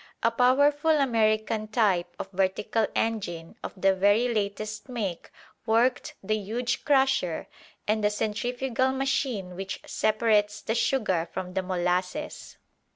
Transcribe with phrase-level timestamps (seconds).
[0.23, 5.29] A powerful American type of vertical engine of the very latest make
[5.67, 7.45] worked the huge crusher
[7.87, 12.57] and the centrifugal machine which separates the sugar from the molasses.